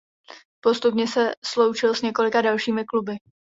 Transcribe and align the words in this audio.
Postupně 0.63 1.07
se 1.07 1.33
sloučil 1.45 1.93
s 1.95 2.01
několika 2.01 2.41
dalšími 2.41 2.85
kluby. 2.85 3.15